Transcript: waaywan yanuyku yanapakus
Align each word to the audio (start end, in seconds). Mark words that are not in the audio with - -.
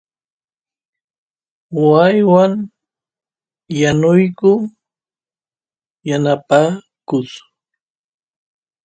waaywan 1.83 2.53
yanuyku 3.79 4.51
yanapakus 6.09 7.27